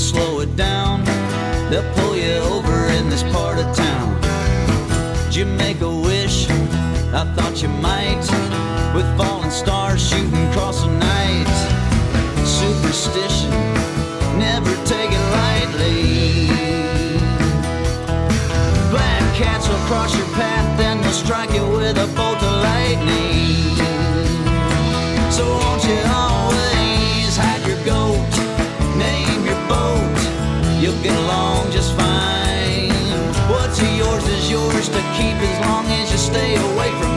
slow 0.00 0.40
it 0.40 0.56
down. 0.56 1.04
They'll 1.68 1.88
pull 1.94 2.16
you 2.16 2.36
over 2.54 2.86
in 2.86 3.10
this 3.10 3.22
part 3.24 3.58
of 3.58 3.76
town. 3.76 4.18
Did 5.26 5.34
you 5.36 5.44
make 5.44 5.80
a 5.82 5.94
wish? 5.94 6.48
I 7.12 7.24
thought 7.36 7.60
you 7.62 7.68
might. 7.68 8.24
With 8.94 9.06
falling 9.18 9.50
stars 9.50 10.00
shooting 10.08 10.34
across 10.48 10.82
the 10.82 10.90
night. 10.90 11.52
Superstition, 12.44 13.50
never 14.38 14.72
take 14.86 15.10
it 15.12 15.26
lightly. 15.38 16.48
Black 18.90 19.22
cats 19.36 19.68
will 19.68 19.84
cross 19.90 20.16
your 20.16 20.26
path, 20.34 20.78
then 20.78 21.00
they'll 21.02 21.12
strike 21.12 21.52
you 21.52 21.66
with 21.68 21.96
a 21.98 22.08
bolt 22.16 22.42
of 22.42 22.54
lightning. 22.62 23.76
So 25.30 25.44
won't 25.46 25.84
you 25.84 25.98
get 31.02 31.16
along 31.16 31.70
just 31.70 31.96
fine. 31.96 32.90
What's 33.48 33.80
yours 33.80 34.26
is 34.28 34.50
yours 34.50 34.88
to 34.88 35.00
keep 35.16 35.36
as 35.50 35.66
long 35.66 35.86
as 35.86 36.12
you 36.12 36.18
stay 36.18 36.54
away 36.56 36.90
from 37.00 37.09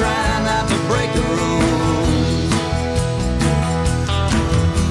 minding, 0.00 0.36
and 0.40 0.44
try 0.44 0.44
not 0.44 0.68
to 0.68 0.76
break 0.88 1.12
the 1.12 1.20
rules. 1.20 2.50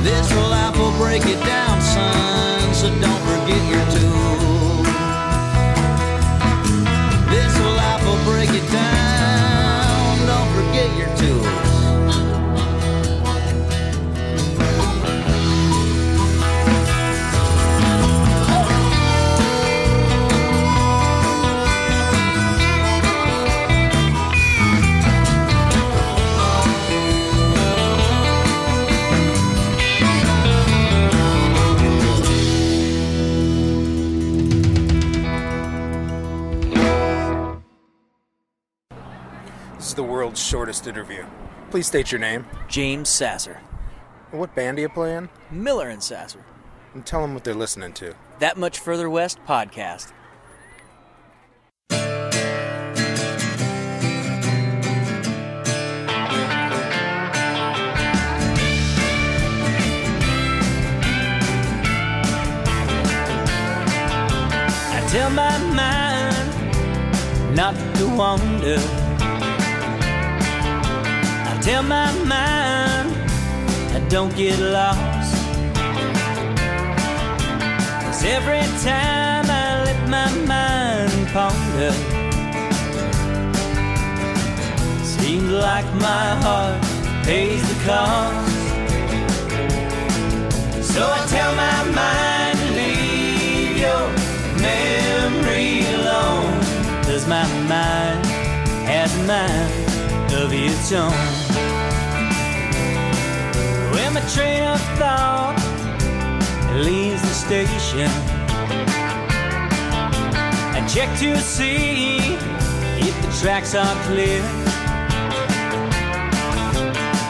This 0.04 0.32
life 0.32 0.78
will 0.78 0.96
break 0.98 1.26
you 1.26 1.36
down, 1.46 1.82
son, 1.82 2.74
so 2.74 2.90
don't 3.00 3.22
forget 3.22 3.64
your 3.72 3.86
tools. 3.92 4.25
Please 41.76 41.88
state 41.88 42.10
your 42.10 42.20
name. 42.20 42.46
James 42.70 43.10
Sasser. 43.10 43.60
And 44.32 44.40
What 44.40 44.56
band 44.56 44.78
are 44.78 44.82
you 44.84 44.88
playing? 44.88 45.28
Miller 45.52 45.90
and 45.90 46.02
Sasser. 46.02 46.40
And 46.94 47.06
tell 47.06 47.22
them 47.22 47.34
what 47.34 47.44
they're 47.44 47.54
listening 47.54 47.92
to. 47.96 48.16
That 48.40 48.56
Much 48.56 48.80
Further 48.80 49.10
West 49.10 49.40
podcast. 49.46 50.14
I 64.94 65.08
tell 65.10 65.30
my 65.30 65.58
mind 65.74 67.54
not 67.54 67.76
to 67.98 68.08
wander. 68.16 69.05
Tell 71.66 71.82
my 71.82 72.12
mind 72.26 73.10
I 73.96 74.00
don't 74.08 74.36
get 74.36 74.60
lost. 74.60 75.34
Cause 78.04 78.24
every 78.24 78.62
time 78.84 79.50
I 79.50 79.82
let 79.84 80.08
my 80.08 80.30
mind 80.46 81.28
ponder, 81.34 81.92
seems 85.04 85.50
like 85.50 85.92
my 85.96 86.28
heart 86.44 86.84
pays 87.26 87.64
the 87.68 87.84
cost. 87.84 88.52
So 90.94 91.02
I 91.04 91.26
tell 91.26 91.56
my 91.56 91.84
mind 91.96 92.60
to 92.60 92.68
leave 92.78 93.78
your 93.86 94.08
memory 94.62 95.84
alone. 95.96 96.62
Does 97.06 97.26
my 97.28 97.48
mind 97.68 98.24
has 98.86 99.18
a 99.18 99.24
mind 99.24 99.85
of 100.36 100.52
its 100.52 100.92
own. 100.92 101.12
When 103.94 104.14
my 104.14 104.22
train 104.36 104.64
of 104.64 104.82
thought 105.00 105.56
leaves 106.74 107.22
the 107.22 107.36
station, 107.46 108.10
I 110.78 110.86
check 110.94 111.10
to 111.20 111.38
see 111.38 112.18
if 113.08 113.16
the 113.22 113.32
tracks 113.42 113.74
are 113.76 113.96
clear. 114.08 114.42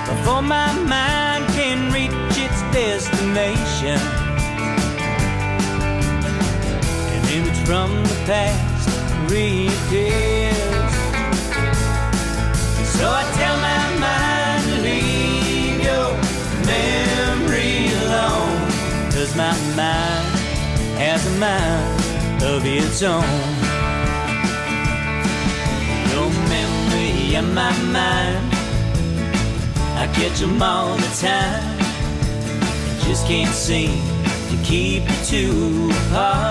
Before 0.09 0.41
my 0.41 0.73
mind 0.95 1.45
can 1.53 1.93
reach 1.93 2.11
its 2.45 2.59
destination, 2.73 3.99
an 7.15 7.23
image 7.37 7.59
from 7.67 7.91
the 8.03 8.17
past 8.25 8.89
reappears. 9.31 10.84
So 12.97 13.05
I 13.09 13.23
tell 13.39 13.57
my 13.69 13.85
mind 14.05 14.61
to 14.69 14.75
leave 14.87 15.77
your 15.89 16.09
memory 16.65 17.91
alone. 18.03 18.59
Cause 19.11 19.35
my 19.35 19.53
mind 19.75 20.25
has 20.97 21.21
a 21.27 21.35
mind 21.39 22.43
of 22.43 22.65
its 22.65 23.03
own. 23.03 23.23
Your 26.11 26.29
memory 26.53 27.35
and 27.35 27.53
my 27.53 27.73
mind, 27.99 28.53
I 30.01 30.07
catch 30.13 30.39
them 30.39 30.61
all 30.61 30.95
the 30.95 31.11
time. 31.19 31.77
Just 33.05 33.27
can't 33.27 33.53
seem 33.53 34.01
to 34.49 34.57
keep 34.63 35.03
the 35.05 35.25
two 35.25 35.91
apart. 36.07 36.44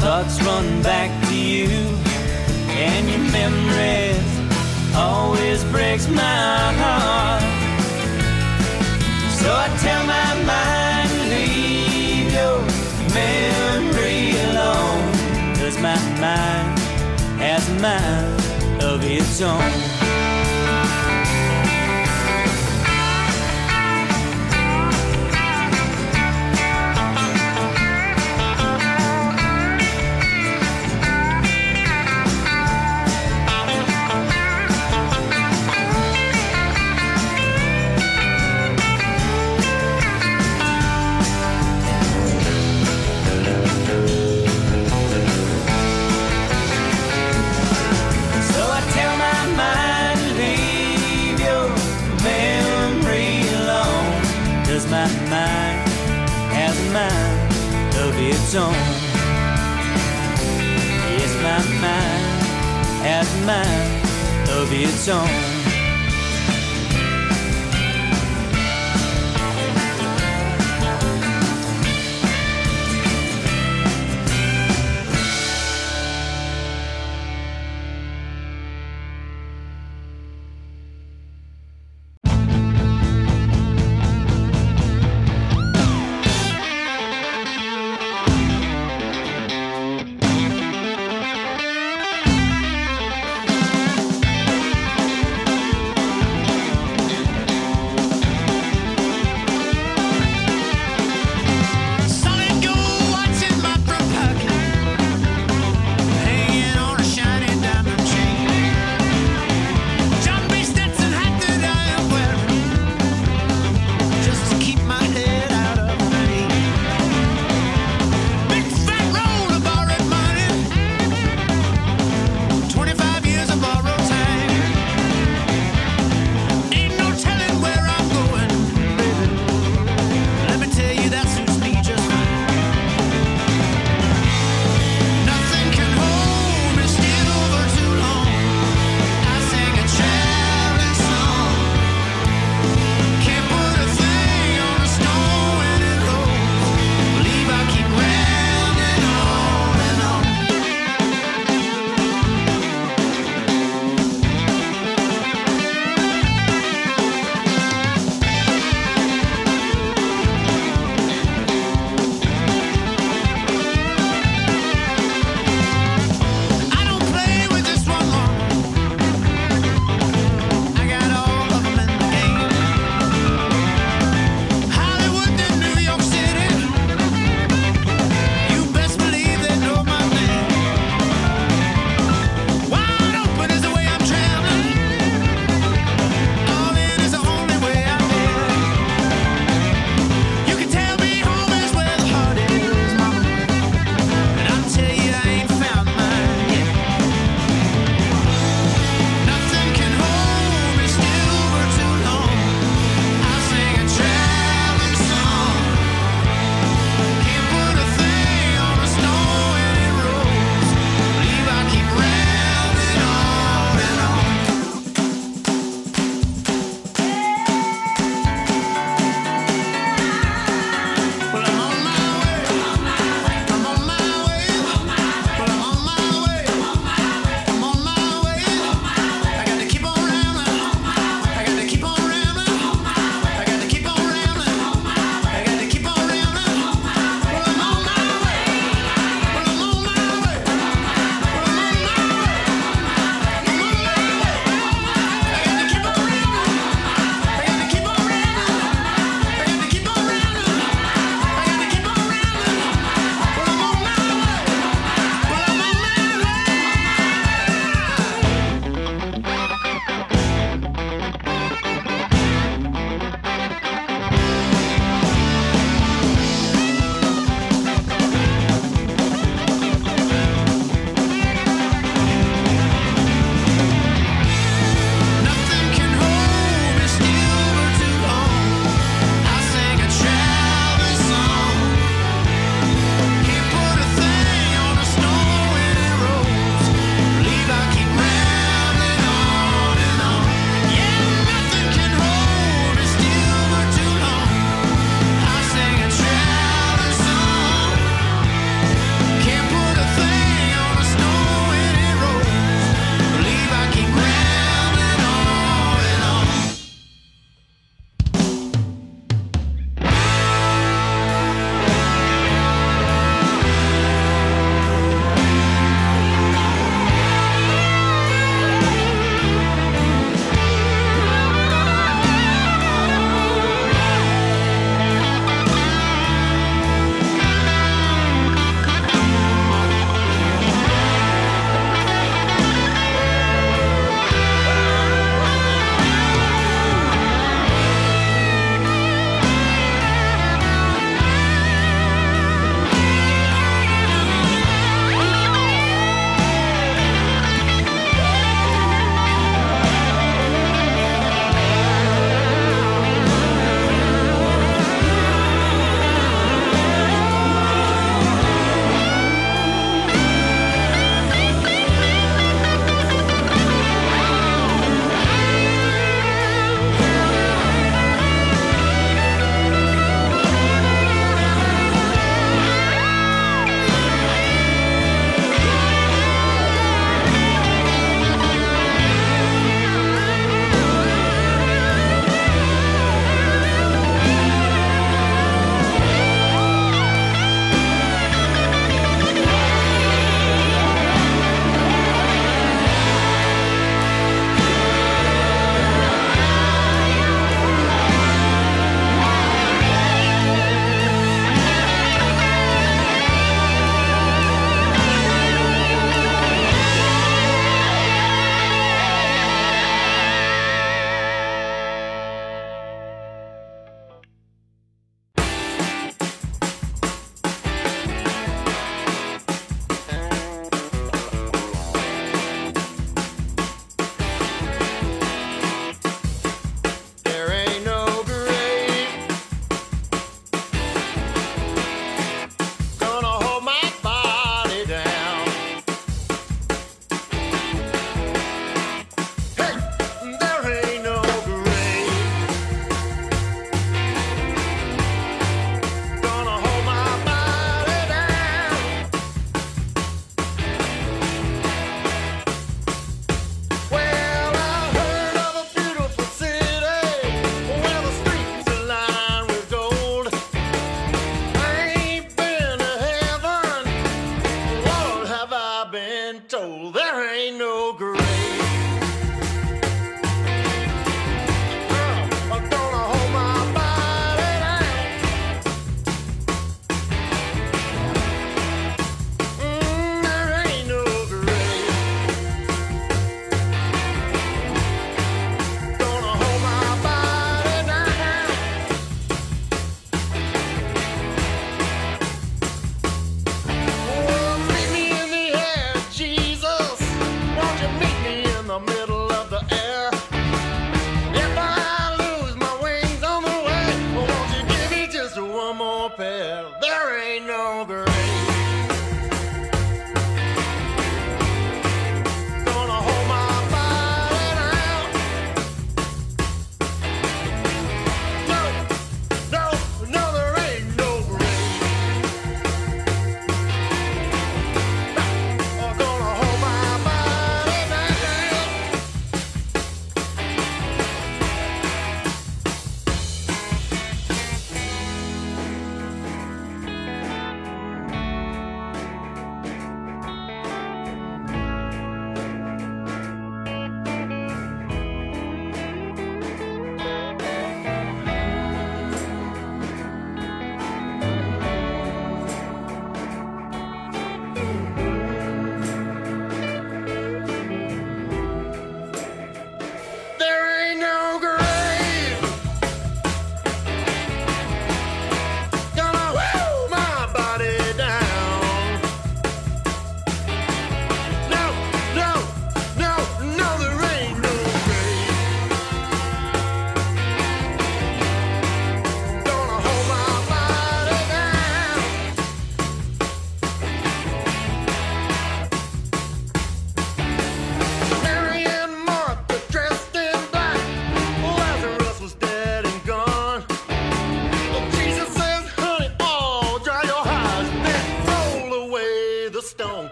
Thoughts 0.00 0.42
run 0.42 0.82
back 0.82 1.10
to 1.28 1.36
you, 1.36 1.68
and 2.68 3.08
your 3.10 3.24
memories 3.30 4.30
always 4.96 5.62
breaks 5.64 6.08
my 6.08 6.72
heart. 6.82 7.42
So 9.40 9.48
I 9.52 9.68
tell 9.84 10.02
my 10.06 10.32
mind 10.52 11.10
leave 11.28 12.32
your 12.32 12.60
memory 13.14 14.40
alone, 14.48 15.12
cause 15.56 15.76
my 15.76 16.00
mind 16.18 16.78
has 17.38 17.68
a 17.68 17.80
mind 17.80 18.82
of 18.82 19.04
its 19.04 19.42
own. 19.42 19.89
Its 58.30 58.54
own. 58.54 58.72
Yes, 61.18 61.34
my 61.42 61.58
mind 61.80 62.42
has 63.02 63.26
a 63.34 63.46
mind 63.46 64.50
of 64.50 64.72
its 64.72 65.08
own. 65.08 65.49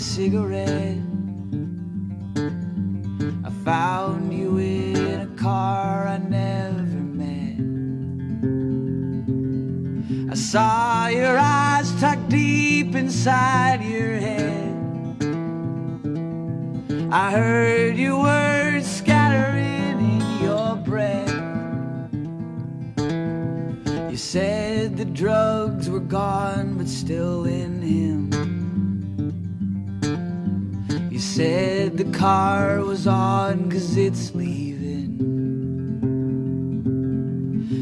a 0.00 0.02
cigarette. 0.02 0.96
I 3.44 3.50
found 3.64 4.32
you 4.32 4.56
in 4.56 5.20
a 5.20 5.26
car 5.36 6.06
I 6.06 6.16
never 6.16 7.00
met. 7.20 7.60
I 10.32 10.34
saw 10.34 11.08
your 11.08 11.36
eyes 11.36 11.92
tucked 12.00 12.30
deep 12.30 12.94
inside 12.94 13.82
your 13.84 14.14
head. 14.26 14.74
I 17.12 17.32
heard 17.32 17.96
your 17.98 18.22
words 18.22 18.86
scattering 18.90 19.98
in 20.14 20.22
your 20.42 20.76
breath. 20.76 21.34
You 24.10 24.16
said 24.16 24.96
the 24.96 25.04
drug. 25.04 25.59
car 32.20 32.84
was 32.84 33.06
on 33.06 33.70
cause 33.70 33.96
it's 33.96 34.34
leaving. 34.34 35.16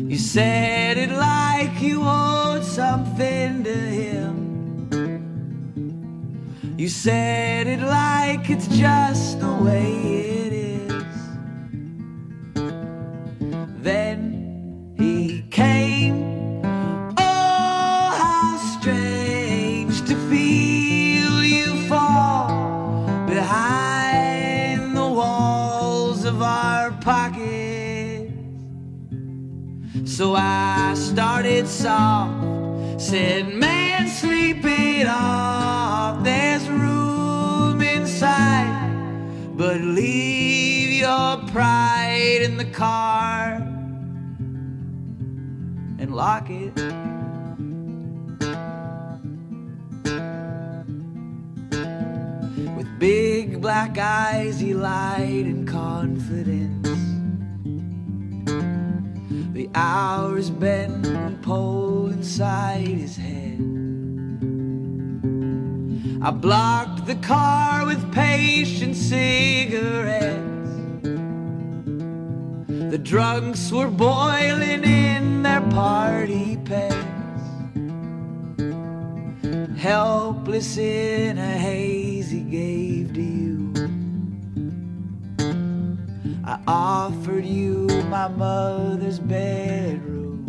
You 0.09 0.17
said 0.17 0.97
it 0.97 1.11
like 1.11 1.83
you 1.83 2.05
owed 2.05 2.63
something 2.63 3.65
to 3.65 3.75
him. 3.75 4.37
You 6.79 6.89
said 6.89 7.67
it 7.67 7.81
like 7.81 8.49
it's 8.49 8.69
just 8.69 9.41
the 9.41 9.53
way 9.55 9.93
it 10.21 10.28
car 42.69 43.55
and 45.99 46.15
lock 46.15 46.49
it. 46.51 46.75
With 52.77 52.99
big 52.99 53.61
black 53.61 53.99
eyes, 53.99 54.61
he 54.61 54.75
lied 54.75 55.47
in 55.47 55.67
confidence. 55.67 56.89
The 59.53 59.69
hours 59.75 60.51
bent 60.51 61.07
and 61.07 61.43
pulled 61.43 62.13
inside 62.13 62.87
his 62.87 63.17
head. 63.17 63.59
I 66.21 66.31
blocked 66.31 67.07
the 67.07 67.15
car 67.17 67.87
with 67.87 68.13
patient 68.13 68.97
cigarette. 68.97 70.58
The 72.99 73.05
drunks 73.05 73.71
were 73.71 73.87
boiling 73.87 74.83
in 74.83 75.45
their 75.45 75.61
party 75.71 76.57
pants. 76.65 77.45
Helpless 79.81 80.77
in 80.79 81.39
a 81.39 81.53
haze 81.59 82.29
he 82.29 82.41
gave 82.41 83.15
to 83.15 83.23
you. 83.23 83.73
I 86.45 86.59
offered 86.67 87.47
you 87.47 87.87
my 88.11 88.27
mother's 88.27 89.21
bedroom. 89.21 90.45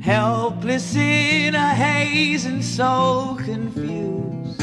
Helpless 0.00 0.94
in 0.94 1.56
a 1.56 1.74
haze 1.74 2.46
and 2.46 2.64
so 2.64 3.36
confused. 3.42 4.62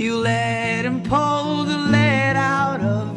You 0.00 0.16
let 0.16 0.86
him 0.86 1.02
pull 1.02 1.64
the 1.64 1.76
lead 1.76 2.36
out 2.36 2.80
of 2.80 3.07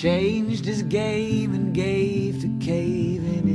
changed 0.00 0.64
his 0.64 0.82
game 0.84 1.52
and 1.52 1.74
gave 1.74 2.40
to 2.40 2.48
caving 2.58 3.46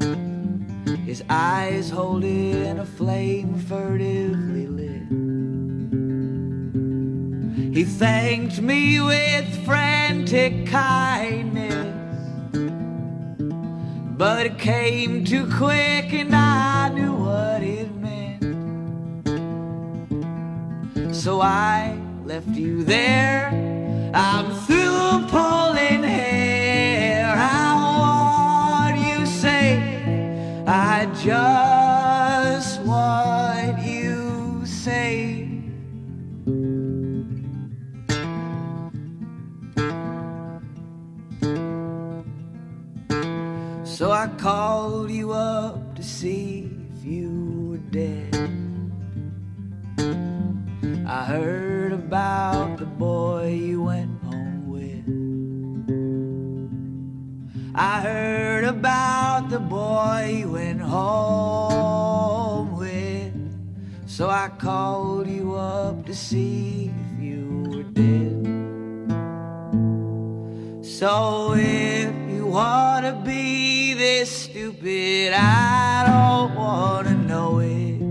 in. 0.00 0.96
His 1.06 1.22
eyes 1.30 1.88
holding 1.88 2.80
a 2.80 2.84
flame 2.84 3.56
furtively 3.60 4.66
lit. 4.66 5.06
He 7.72 7.84
thanked 7.84 8.60
me 8.60 9.00
with 9.00 9.64
frantic 9.64 10.66
kindness. 10.66 11.94
But 14.18 14.46
it 14.46 14.58
came 14.58 15.24
too 15.24 15.48
quick 15.58 16.12
and 16.12 16.34
I 16.34 16.88
knew 16.88 17.14
what 17.14 17.62
it 17.62 17.94
meant. 17.94 18.42
So 21.14 21.40
I 21.40 21.96
left 22.24 22.48
you 22.48 22.82
there. 22.82 23.69
I'm 24.12 24.52
through 24.66 25.28
pulling 25.28 26.02
hair. 26.02 27.32
I 27.36 27.74
want 28.90 28.98
you 29.06 29.24
say. 29.24 30.64
I 30.66 31.06
just 31.22 32.80
want 32.82 33.78
you 33.86 34.66
say. 34.66 35.46
So 43.84 44.10
I 44.10 44.26
called 44.38 45.10
you 45.10 45.32
up 45.32 45.94
to 45.94 46.02
see 46.02 46.68
if 46.96 47.04
you 47.04 47.68
were 47.70 47.84
dead. 47.92 48.34
I 51.06 51.24
heard 51.24 51.92
about 51.92 52.78
the 52.78 52.86
boy 52.86 53.48
I 57.74 58.00
heard 58.00 58.64
about 58.64 59.48
the 59.48 59.60
boy 59.60 60.38
you 60.40 60.50
went 60.50 60.80
home 60.80 62.76
with. 62.76 63.32
So 64.06 64.28
I 64.28 64.48
called 64.58 65.28
you 65.28 65.54
up 65.54 66.04
to 66.06 66.14
see 66.14 66.90
if 66.90 67.22
you 67.22 67.64
were 67.68 67.84
dead. 67.84 68.46
So 70.84 71.54
if 71.56 72.12
you 72.28 72.46
wanna 72.46 73.22
be 73.24 73.94
this 73.94 74.30
stupid, 74.30 75.32
I 75.32 76.04
don't 76.08 76.56
wanna 76.56 77.14
know 77.14 77.60
it. 77.60 78.02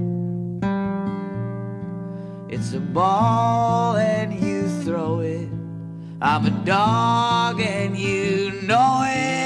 It's 2.47 2.71
a 2.73 2.79
ball 2.79 3.97
and 3.97 4.33
you 4.33 4.69
throw 4.83 5.19
it. 5.19 5.49
I'm 6.21 6.45
a 6.45 6.51
dog 6.65 7.59
and 7.59 7.97
you 7.97 8.61
know 8.63 9.03
it. 9.05 9.38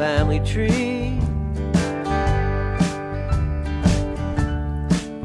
Family 0.00 0.40
tree. 0.40 1.20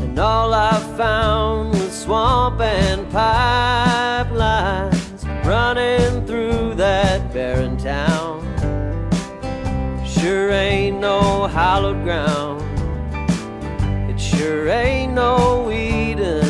And 0.04 0.20
all 0.20 0.54
I 0.54 0.78
found 0.98 1.72
was 1.76 1.94
swamp 2.04 2.60
and 2.60 3.08
pipelines 3.08 4.44
running 5.46 6.28
through 6.28 6.76
that 6.76 7.34
barren 7.34 7.78
town. 7.78 8.42
Sure 10.06 10.52
ain't 10.52 11.00
no 11.00 11.48
hallowed 11.48 12.04
ground. 12.04 12.62
It 14.12 14.20
sure 14.20 14.68
ain't 14.68 15.14
no 15.14 15.72
Eden 15.72 16.44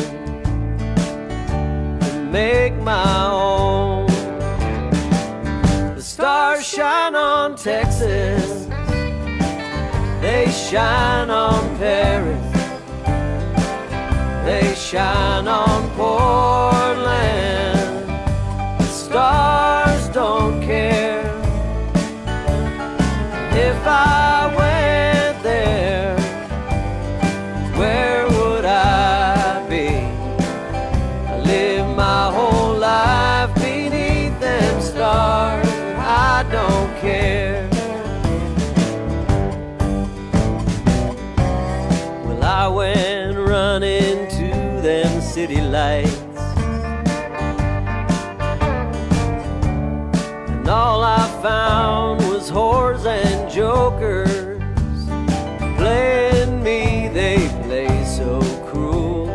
to 2.00 2.28
make 2.32 2.74
my 2.74 3.26
own. 3.30 3.55
Texas, 7.66 8.68
they 10.20 10.46
shine 10.52 11.30
on 11.30 11.76
Paris, 11.78 12.52
they 14.44 14.72
shine 14.76 15.48
on 15.48 15.90
Portland. 15.96 16.55
Whores 52.56 53.04
and 53.04 53.50
jokers 53.50 55.04
playing 55.76 56.62
me. 56.62 57.08
They 57.08 57.36
play 57.64 57.92
so 58.04 58.40
cruel, 58.66 59.26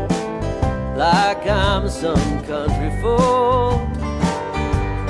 like 0.95 1.45
I'm 1.45 1.87
some 1.87 2.29
country 2.45 2.91
fool, 2.99 3.73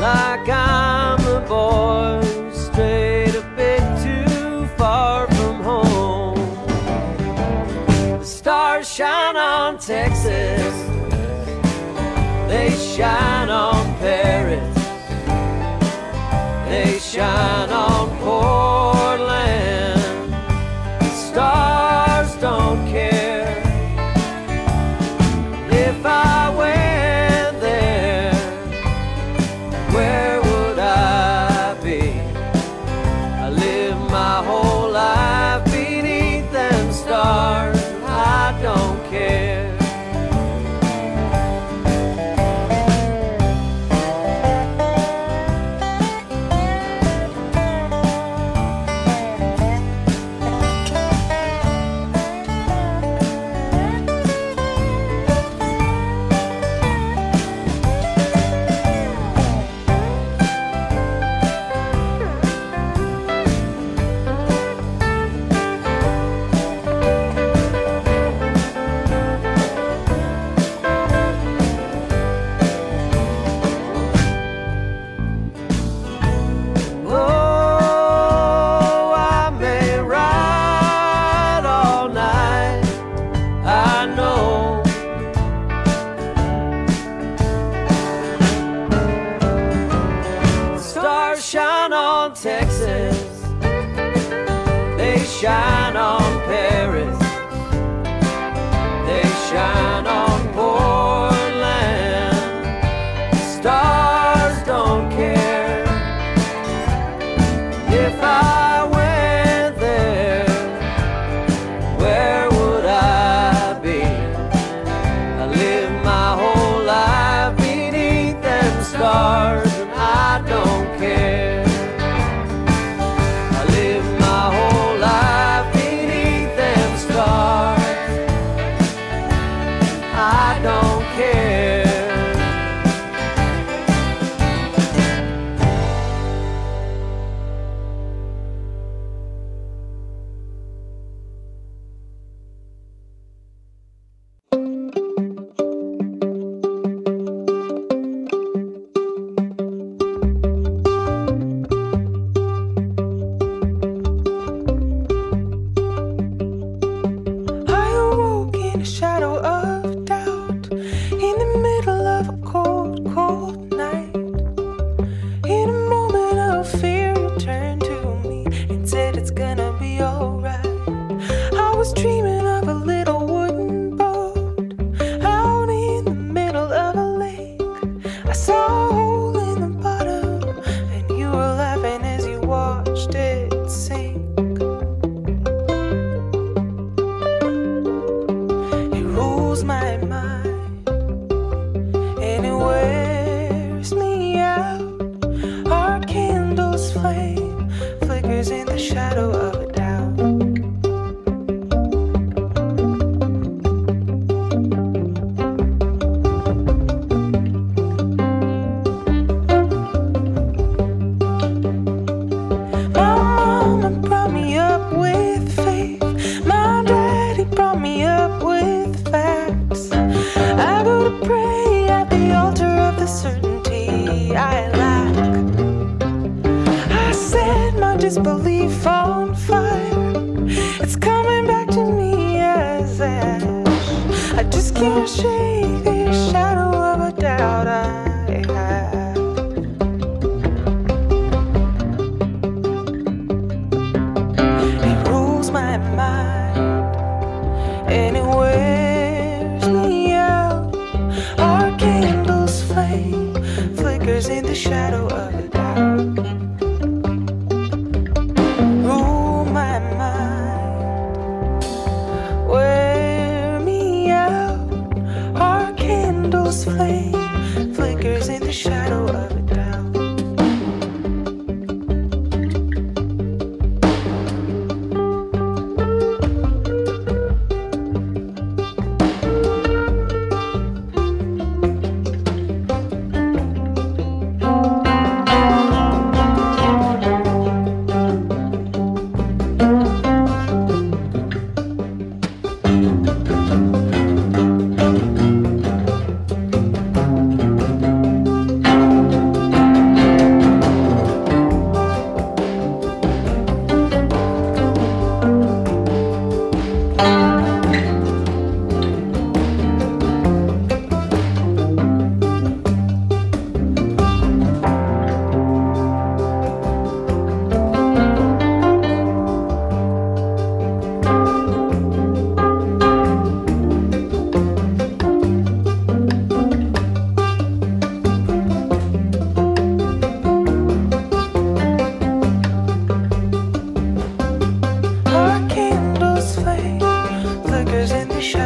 like 0.08 0.48
I'm 0.50 1.22
a 1.38 1.42
boy 1.48 2.20
who 2.26 2.54
strayed 2.54 3.36
a 3.36 3.46
bit 3.56 3.84
too 4.04 4.68
far 4.78 5.28
from 5.28 5.56
home. 5.72 6.40
The 8.20 8.26
stars 8.26 8.88
shine 8.94 9.38
on 9.38 9.80
Texas, 9.80 10.76
they 12.52 12.70
shine 12.96 13.50
on 13.50 13.84
Paris. 14.00 14.78
They 16.72 17.00
shine 17.00 17.70
on 17.70 17.91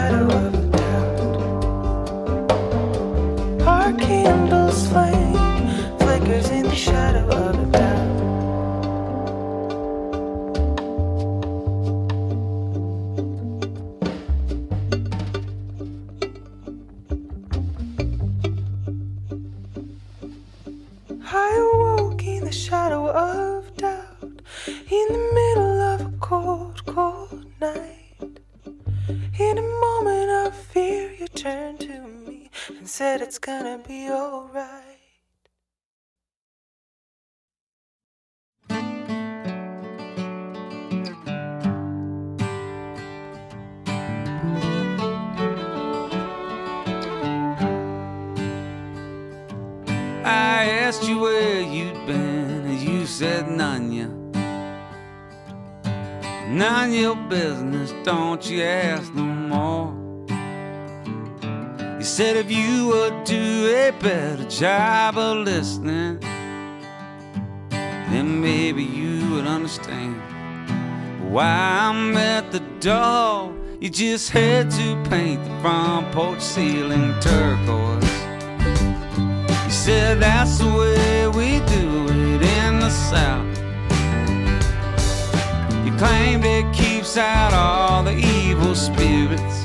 shadow 0.08 0.28
of 0.28 0.55
alright. 34.46 35.00
I 50.24 50.66
asked 50.68 51.08
you 51.08 51.20
where 51.20 51.62
you'd 51.62 51.94
been, 52.06 52.66
and 52.66 52.80
you 52.80 53.06
said 53.06 53.50
none 53.50 53.92
ya. 53.92 54.08
None 56.50 56.94
your 56.94 57.16
business, 57.16 57.94
don't 58.04 58.48
you 58.50 58.62
ask 58.62 59.14
no 59.14 59.24
more. 59.24 59.95
You 62.06 62.12
said 62.12 62.38
if 62.38 62.52
you 62.52 62.86
would 62.90 63.24
do 63.24 63.66
a 63.66 63.90
better 64.00 64.48
job 64.48 65.18
of 65.18 65.38
listening, 65.38 66.20
then 67.72 68.40
maybe 68.40 68.84
you 68.84 69.32
would 69.32 69.48
understand 69.48 70.16
why 71.34 71.48
I'm 71.48 72.16
at 72.16 72.52
the 72.52 72.60
door. 72.80 73.56
You 73.80 73.90
just 73.90 74.30
had 74.30 74.70
to 74.70 75.04
paint 75.10 75.44
the 75.46 75.60
front 75.62 76.12
porch 76.12 76.42
ceiling 76.42 77.12
turquoise. 77.22 78.04
You 79.64 79.72
said 79.72 80.20
that's 80.20 80.60
the 80.60 80.72
way 80.72 81.28
we 81.30 81.58
do 81.66 82.06
it 82.08 82.44
in 82.44 82.82
the 82.82 82.92
South. 82.92 83.58
You 85.84 85.92
claimed 85.98 86.46
it 86.46 86.72
keeps 86.72 87.18
out 87.18 87.52
all 87.52 88.04
the 88.04 88.14
evil 88.14 88.76
spirits. 88.76 89.65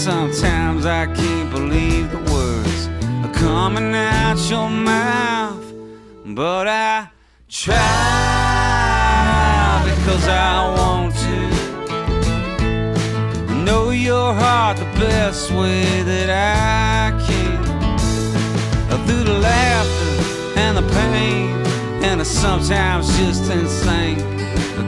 Sometimes 0.00 0.86
I 0.86 1.04
can't 1.14 1.50
believe 1.50 2.10
the 2.10 2.20
words 2.32 2.88
are 3.22 3.34
coming 3.34 3.94
out 3.94 4.38
your 4.48 4.70
mouth, 4.70 5.74
but 6.24 6.66
I 6.66 7.10
try 7.50 7.76
because 9.84 10.26
I 10.26 10.74
want 10.74 11.14
to 11.16 11.36
know 13.62 13.90
your 13.90 14.32
heart 14.32 14.78
the 14.78 14.86
best 14.98 15.50
way 15.50 16.02
that 16.04 16.30
I 16.30 17.12
can 17.26 17.60
through 19.06 19.24
the 19.24 19.38
laughter 19.38 20.24
and 20.58 20.78
the 20.78 20.86
pain 20.94 21.50
and 22.02 22.20
the 22.22 22.24
sometimes 22.24 23.06
just 23.18 23.50
insane. 23.50 24.18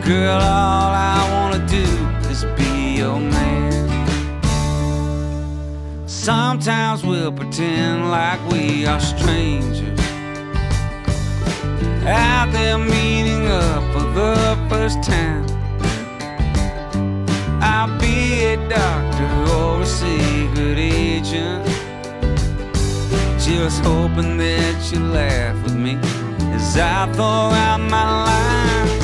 Girl, 0.07 0.41
all 0.41 0.91
I 0.91 1.29
wanna 1.35 1.61
do 1.67 1.85
is 2.31 2.47
be 2.57 2.97
your 2.97 3.21
man. 3.21 3.42
Sometimes 6.23 7.03
we'll 7.05 7.33
pretend 7.33 8.09
like 8.09 8.39
we 8.49 8.87
are 8.87 9.01
strangers 9.01 9.99
out 12.07 12.53
there 12.53 12.79
meeting 12.79 13.49
up 13.49 13.83
for 13.93 14.05
the 14.13 14.57
first 14.71 15.03
time. 15.03 15.45
I'll 17.61 17.99
be 17.99 18.45
a 18.45 18.57
doctor 18.69 19.53
or 19.53 19.81
a 19.81 19.85
secret 19.85 20.79
agent. 20.79 21.67
Just 23.41 23.83
hoping 23.83 24.37
that 24.37 24.93
you 24.93 25.01
laugh 25.01 25.61
with 25.65 25.75
me 25.75 25.99
as 26.55 26.77
I 26.77 27.13
throw 27.15 27.25
out 27.25 27.81
my 27.81 28.27
lines. 28.27 29.02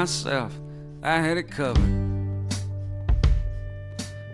Myself 0.00 0.58
I 1.02 1.16
had 1.20 1.36
it 1.36 1.50
covered. 1.50 1.92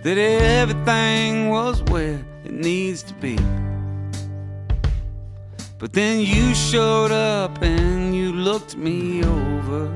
That 0.05 0.17
everything 0.17 1.51
was 1.51 1.83
where 1.91 2.25
it 2.45 2.53
needs 2.53 3.03
to 3.09 3.15
be. 3.15 3.37
But 5.81 5.93
then 5.93 6.21
you 6.21 6.55
showed 6.55 7.11
up 7.11 7.61
and 7.63 8.15
you 8.15 8.33
looked 8.33 8.77
me 8.77 9.25
over. 9.25 9.93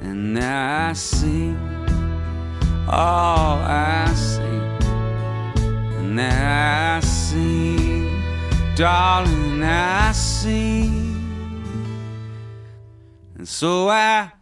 and 0.00 0.34
now 0.34 0.90
I 0.90 0.92
see 0.92 1.56
all 2.88 3.58
I 3.58 4.12
see, 4.14 4.62
and 5.98 6.14
now 6.16 6.96
I 6.96 7.00
see, 7.00 8.10
darling, 8.76 9.62
I 9.62 10.12
see, 10.12 10.86
and 13.36 13.48
so 13.48 13.88
I 13.88 14.32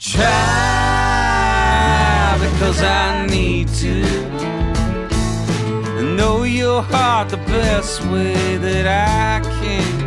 try 0.00 0.30
because 2.40 2.82
I 2.82 3.26
need 3.26 3.68
to. 3.68 4.02
Know 6.16 6.44
your 6.44 6.82
heart 6.82 7.28
the 7.28 7.36
best 7.36 8.02
way 8.06 8.56
that 8.56 8.86
I 8.86 9.40
can 9.60 10.00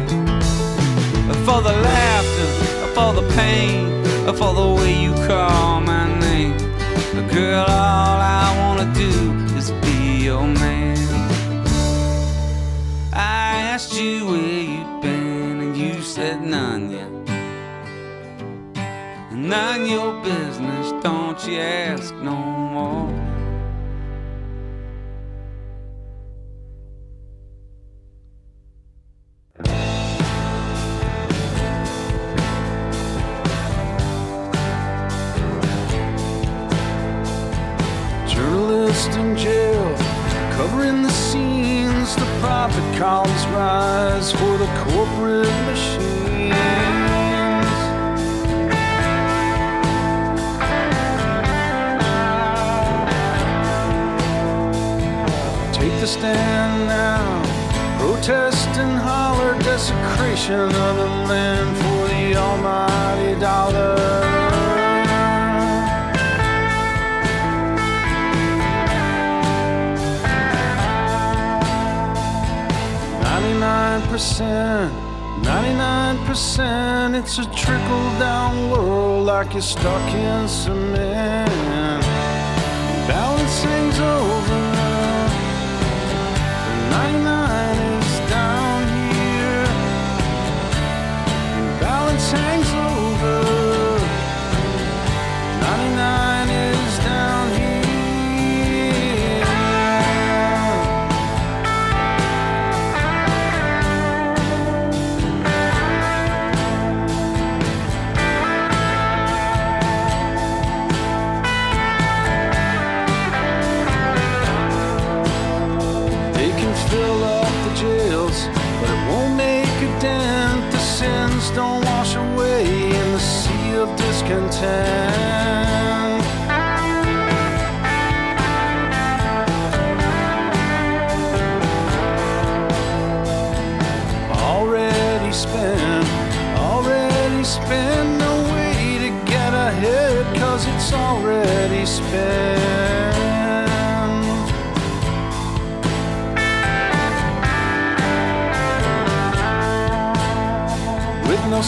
for 1.45 1.61
the 1.61 1.71
laughter, 1.71 2.47
for 2.95 3.13
the 3.13 3.25
pain, 3.35 4.03
for 4.35 4.53
the 4.53 4.67
way 4.81 4.93
you 5.03 5.13
call 5.27 5.79
my 5.81 6.07
name. 6.19 6.57
Girl, 7.31 7.65
all 7.67 8.19
I 8.19 8.55
wanna 8.59 8.91
do 8.93 9.11
is 9.55 9.71
be 9.85 10.23
your 10.25 10.47
man. 10.47 10.97
I 13.13 13.61
asked 13.73 13.93
you 13.93 14.25
where 14.25 14.61
you've 14.71 15.01
been, 15.01 15.61
and 15.61 15.77
you 15.77 16.01
said 16.01 16.41
none 16.41 16.89
yet. 16.91 17.03
None 19.43 19.85
your 19.87 20.23
business, 20.23 20.93
don't 21.03 21.37
you 21.45 21.57
ask 21.57 22.15
no 22.15 22.33
more. 22.33 23.11
Journalist 38.25 39.11
in 39.11 39.35
jail, 39.35 39.97
covering 40.55 41.03
the 41.03 41.09
scenes. 41.09 42.15
The 42.15 42.37
profit 42.39 42.97
columns 42.97 43.45
rise 43.47 44.31
for 44.31 44.57
the 44.57 44.67
corporate 44.85 45.49
machines. 45.65 46.12
The 56.04 56.10
stand 56.10 56.88
now, 56.88 57.97
protest 57.97 58.68
and 58.78 58.99
holler, 58.99 59.58
desecration 59.60 60.60
of 60.60 60.97
the 60.97 61.10
land 61.32 61.78
for 61.78 62.08
the 62.10 62.36
almighty 62.36 63.39
dollar. 63.39 63.95
Ninety-nine 73.22 74.01
percent, 74.10 74.93
ninety-nine 75.41 76.18
percent. 76.26 77.16
It's 77.16 77.38
a 77.38 77.45
trickle-down 77.45 78.72
world, 78.72 79.28
like 79.28 79.54
you're 79.54 79.62
stuck 79.62 80.14
in 80.14 80.49
cement. 80.49 81.49
Balance 83.08 83.99
over. 84.01 84.62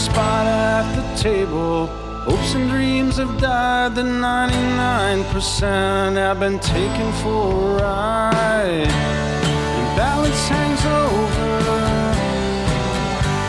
Spot 0.06 0.46
at 0.46 0.86
the 0.96 1.02
table. 1.18 1.88
Hopes 2.28 2.54
and 2.54 2.70
dreams 2.70 3.18
have 3.18 3.40
died, 3.40 3.96
the 3.96 4.04
99% 4.04 6.16
have 6.16 6.40
been 6.40 6.60
taken 6.60 7.12
for 7.22 7.78
a 7.78 7.82
ride. 7.82 8.88
And 9.78 9.96
balance 9.98 10.48
hangs 10.48 10.86
over, 10.86 11.60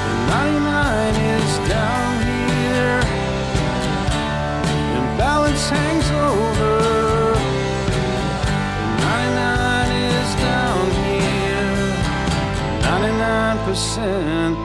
the 0.09 0.17
99 0.29 1.15
is 1.37 1.53
down 1.69 2.13
here. 2.31 3.01
And 4.97 5.07
balance 5.19 5.69
hangs 5.69 6.11
over, 6.29 6.75
the 8.81 8.89
99 9.05 9.93
is 10.09 10.29
down 10.49 10.85
here. 11.05 11.77
99%, 12.89 14.57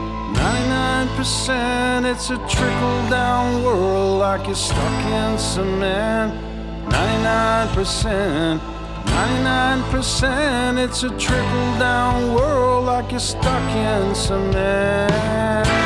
99%, 1.21 2.11
it's 2.11 2.31
a 2.31 2.37
trickle 2.47 3.09
down 3.11 3.63
world 3.63 4.21
like 4.21 4.47
you're 4.47 4.55
stuck 4.55 5.05
in 5.05 5.37
cement. 5.37 6.33
99%, 6.89 8.59
99%, 9.05 10.77
it's 10.83 11.03
a 11.03 11.09
trickle 11.19 11.77
down 11.77 12.33
world 12.33 12.85
like 12.85 13.11
you're 13.11 13.19
stuck 13.19 13.69
in 13.75 14.15
cement. 14.15 15.80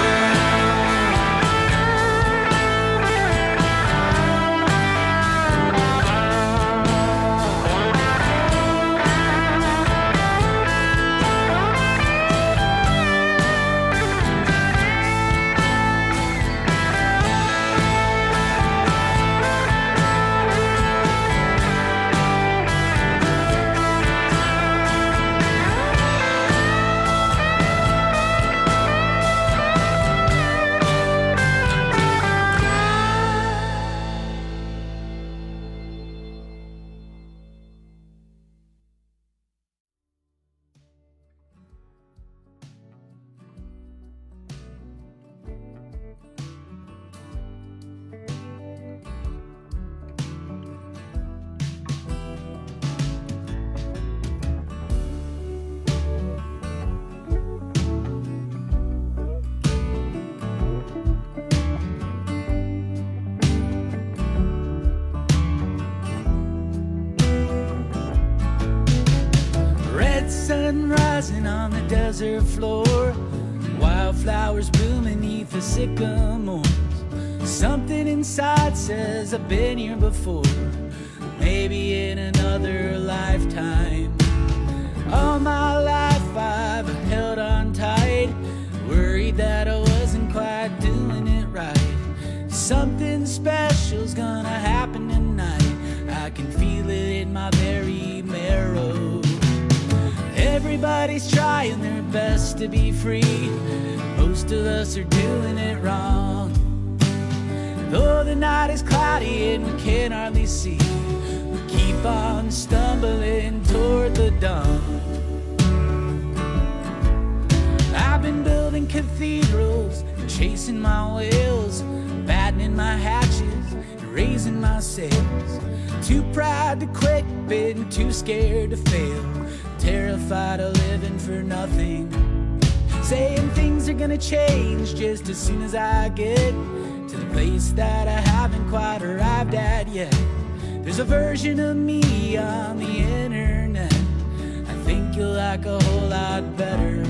Whole 145.86 146.08
lot 146.10 146.58
better. 146.58 147.04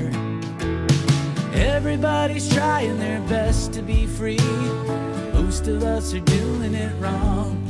Everybody's 1.54 2.54
trying 2.54 2.98
their 3.00 3.22
best 3.22 3.74
to 3.74 3.82
be 3.82 4.06
free. 4.06 4.40
Most 5.34 5.68
of 5.68 5.84
us 5.84 6.14
are 6.14 6.20
doing 6.20 6.74
it 6.74 6.94
wrong. 7.00 7.62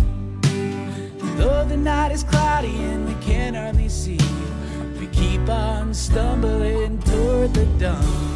Though 1.37 1.65
the 1.65 1.77
night 1.77 2.11
is 2.11 2.23
cloudy 2.23 2.75
and 2.75 3.07
we 3.07 3.13
can't 3.25 3.55
hardly 3.55 3.89
see, 3.89 4.19
we 4.99 5.07
keep 5.07 5.47
on 5.49 5.93
stumbling 5.93 6.99
toward 6.99 7.53
the 7.53 7.65
dawn. 7.77 8.34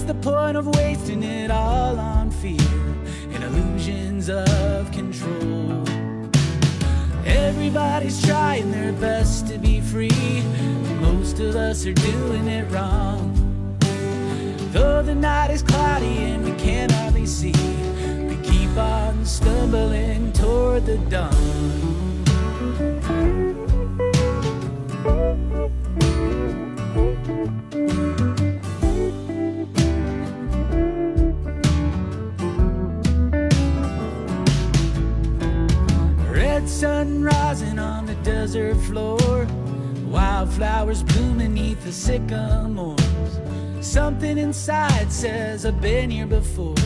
What's 0.00 0.12
the 0.12 0.30
point 0.30 0.56
of 0.56 0.66
wasting 0.76 1.22
it 1.22 1.50
all 1.50 1.98
on 1.98 2.30
fear 2.30 2.56
and 3.32 3.44
illusions 3.44 4.30
of 4.30 4.90
control? 4.92 5.84
Everybody's 7.26 8.24
trying 8.24 8.70
their 8.70 8.92
best 8.92 9.48
to 9.48 9.58
be 9.58 9.80
free. 9.80 10.42
but 10.84 11.12
Most 11.12 11.38
of 11.40 11.54
us 11.54 11.84
are 11.86 11.92
doing 11.92 12.48
it 12.48 12.70
wrong. 12.70 13.76
Though 14.72 15.02
the 15.02 15.14
night 15.14 15.50
is 15.50 15.62
cloudy 15.62 16.16
and 16.30 16.44
we 16.44 16.52
can't 16.52 16.92
hardly 16.92 17.26
see, 17.26 17.52
we 18.26 18.36
keep 18.36 18.74
on 18.78 19.26
stumbling 19.26 20.32
toward 20.32 20.86
the 20.86 20.96
dawn. 21.10 21.39
Something 43.90 44.38
inside 44.38 45.10
says 45.10 45.66
I've 45.66 45.80
been 45.80 46.10
here 46.10 46.24
before. 46.24 46.76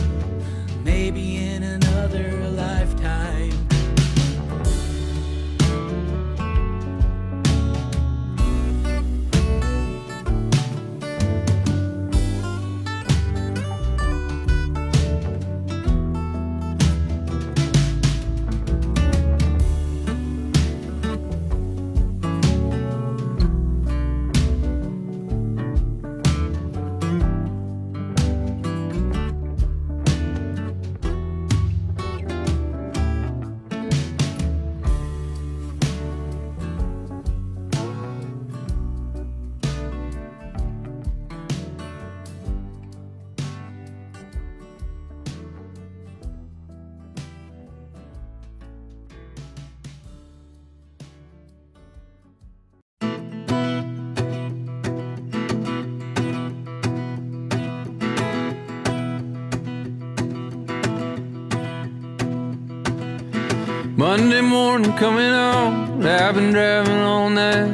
Monday 64.17 64.39
morning 64.39 64.93
coming 64.93 65.33
on, 65.33 66.01
I've 66.05 66.35
been 66.35 66.53
driving 66.53 67.01
all 67.01 67.29
night. 67.29 67.67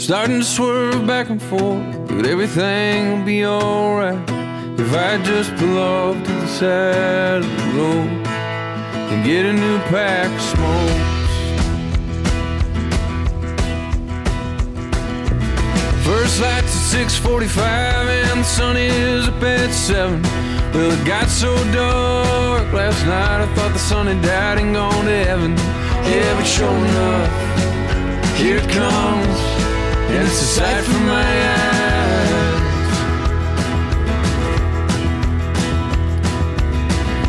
Starting 0.00 0.38
to 0.38 0.44
swerve 0.44 1.06
back 1.06 1.28
and 1.28 1.42
forth, 1.42 2.08
but 2.08 2.24
everything 2.24 3.10
will 3.10 3.26
be 3.26 3.44
alright. 3.44 4.18
If 4.80 4.94
I 4.94 5.22
just 5.22 5.54
pull 5.56 5.76
off 5.78 6.16
to 6.24 6.32
the 6.32 6.46
side 6.46 7.42
of 7.44 7.56
the 7.58 7.64
road 7.78 8.26
and 9.10 9.26
get 9.26 9.44
a 9.44 9.52
new 9.52 9.78
pack 9.92 10.30
of 10.34 10.40
smokes. 10.54 11.18
First 16.02 16.40
light's 16.40 16.94
at 16.94 17.10
6:45 17.10 18.08
and 18.30 18.40
the 18.40 18.44
sun 18.44 18.78
is 18.78 19.28
up 19.28 19.42
at 19.42 19.70
seven. 19.70 20.47
Well, 20.78 20.92
it 20.92 21.04
got 21.04 21.28
so 21.28 21.52
dark 21.72 22.72
last 22.72 23.04
night. 23.04 23.40
I 23.42 23.46
thought 23.56 23.72
the 23.72 23.80
sun 23.80 24.06
had 24.06 24.22
died 24.22 24.58
and 24.58 24.72
gone 24.72 25.06
to 25.06 25.24
heaven. 25.24 25.56
Yeah, 26.06 26.36
but 26.36 26.46
sure 26.46 26.70
enough, 26.70 28.38
here 28.38 28.58
it 28.58 28.70
comes, 28.70 29.38
and 30.14 30.24
it's 30.24 30.40
a 30.40 30.44
sight 30.44 30.84
for 30.84 31.00
my 31.00 31.30
eyes. 31.50 31.88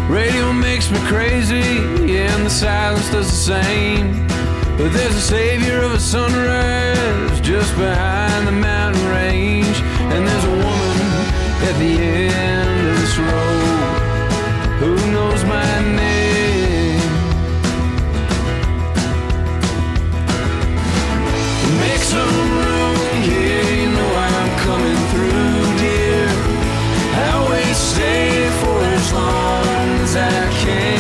Radio 0.08 0.54
makes 0.54 0.91
me 0.91 1.00
crazy, 1.08 1.80
and 2.20 2.45
the 2.45 2.52
silence 2.52 3.10
does 3.10 3.32
the 3.32 3.64
same. 3.64 4.28
But 4.78 4.93
there's 4.93 5.16
a 5.16 5.22
savior 5.22 5.82
of 5.82 5.93
a 5.93 6.00
sunrise 6.00 7.41
just 7.41 7.76
behind 7.78 8.45
the 8.45 8.52
mountain 8.52 9.08
range. 9.08 9.82
And 10.14 10.28
there's 10.28 10.45
a 10.45 10.52
woman 10.52 11.10
at 11.68 11.76
the 11.80 11.97
end 11.97 12.79
this 13.10 13.18
road 13.18 14.32
who 14.80 14.95
knows 15.12 15.43
my 15.45 15.72
name. 15.95 16.99
Make 21.80 22.03
some 22.16 22.36
room 22.57 22.97
here, 23.24 23.64
you 23.82 23.89
know 23.97 24.12
I'm 24.28 24.49
coming 24.68 25.01
through, 25.12 25.78
dear. 25.84 26.28
I 27.22 27.32
always 27.39 27.78
stay 27.78 28.49
for 28.62 28.80
as 28.97 29.14
long 29.14 29.66
as 30.03 30.16
I 30.16 30.49
can. 30.64 30.99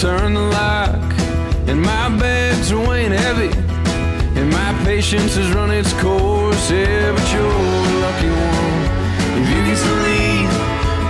Turn 0.00 0.32
the 0.32 0.40
lock. 0.40 1.12
And 1.68 1.82
my 1.82 2.08
bags 2.16 2.72
are 2.72 2.88
weighing 2.88 3.12
heavy, 3.12 3.52
and 4.38 4.50
my 4.50 4.72
patience 4.82 5.36
has 5.36 5.52
run 5.52 5.70
its 5.70 5.92
course. 6.00 6.70
Yeah, 6.70 7.12
but 7.12 7.26
you're 7.32 7.64
the 7.88 7.96
lucky 8.06 8.30
one. 8.30 8.80
If 9.38 9.46
you 9.52 9.60
get 9.68 9.78
to 9.88 9.94
leave, 10.08 10.52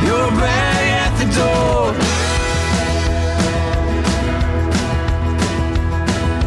you're 0.04 0.32
back 0.42 0.82
at 1.04 1.12
the 1.20 1.28
door. 1.38 1.92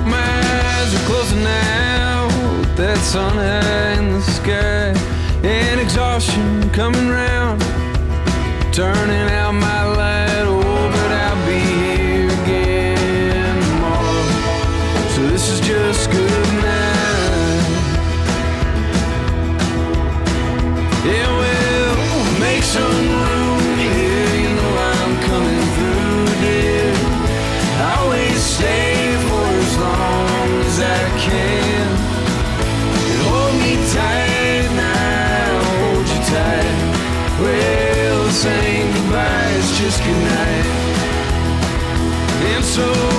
My 0.05 0.33
eyes 0.67 0.93
are 0.93 1.05
closing 1.07 1.43
now. 1.43 2.27
with 2.59 2.75
That 2.75 2.97
sun 2.97 3.35
high 3.35 3.99
in 3.99 4.11
the 4.11 4.21
sky, 4.21 4.93
and 5.47 5.79
exhaustion 5.79 6.69
coming 6.71 7.07
round 7.07 7.61
turning 8.73 9.29
out 9.29 9.53
so, 42.75 43.12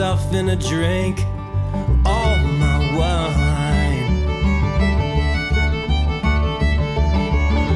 stuff 0.00 0.32
and 0.32 0.50
I 0.50 0.54
drink 0.54 1.20
all 2.06 2.38
my 2.38 2.78
wine. 2.96 4.26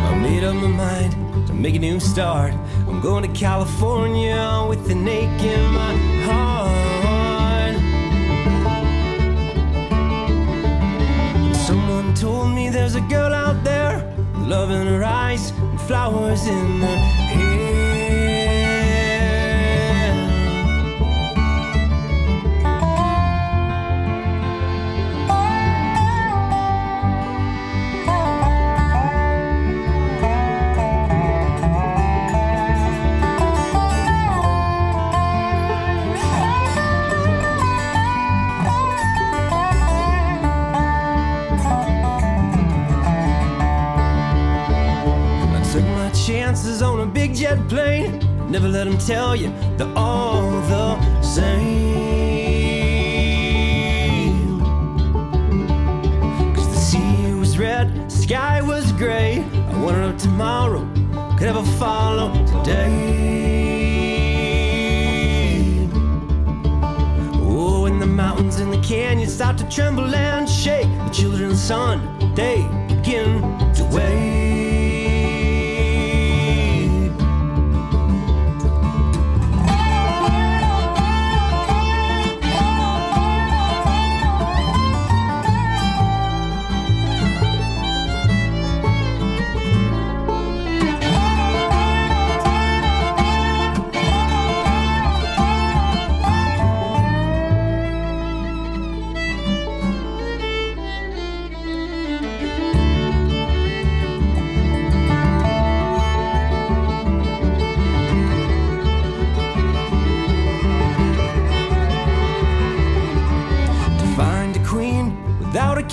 I 0.09 0.19
made 0.23 0.43
up 0.43 0.55
my 0.55 0.69
mind 0.69 1.13
to 1.49 1.53
make 1.53 1.75
a 1.75 1.79
new 1.79 2.01
start. 2.01 2.55
I'm 2.89 3.03
going 3.03 3.31
to 3.31 3.39
California 3.39 4.65
with 4.67 4.91
an 4.91 5.07
ache 5.07 5.43
in 5.43 5.71
my 5.75 5.95
heart. 6.25 7.75
Someone 11.55 12.15
told 12.15 12.55
me 12.55 12.71
there's 12.71 12.95
a 12.95 13.03
girl 13.03 13.35
out 13.35 13.63
there, 13.65 14.01
love 14.37 14.71
in 14.71 14.87
her 14.87 15.05
eyes 15.05 15.51
and 15.51 15.79
flowers 15.79 16.47
in 16.47 16.81
her 16.81 17.14
Never 48.65 48.79
let 48.79 48.85
them 48.85 48.97
tell 48.97 49.37
you 49.37 49.53
they're 49.77 49.93
all 49.95 50.51
the 50.63 50.99
same. 51.21 51.93
Cause 56.55 56.69
the 56.71 56.77
sea 56.77 57.35
was 57.35 57.59
red, 57.59 58.11
sky 58.11 58.63
was 58.63 58.91
gray. 58.93 59.45
I 59.69 59.85
wondered 59.85 60.15
if 60.15 60.23
tomorrow 60.23 60.89
could 61.37 61.49
ever 61.49 61.63
follow 61.79 62.33
today. 62.47 63.07
Oh, 67.43 67.83
when 67.83 67.99
the 67.99 68.07
mountains 68.07 68.61
and 68.61 68.73
the 68.73 68.81
canyons 68.81 69.35
start 69.35 69.59
to 69.59 69.69
tremble 69.69 70.15
and 70.15 70.49
shake, 70.49 70.89
the 71.05 71.11
children's 71.13 71.61
sun, 71.63 72.01
they 72.35 72.67
begin 72.89 73.43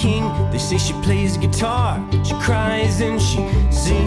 king. 0.02 0.24
They 0.52 0.58
say 0.58 0.78
she 0.78 0.94
plays 1.04 1.38
guitar, 1.38 2.04
she 2.24 2.34
cries 2.42 3.02
and 3.02 3.22
she 3.22 3.38
sings. 3.72 4.02